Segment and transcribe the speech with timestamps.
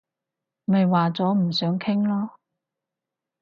[0.65, 2.29] 咪話咗唔想傾囉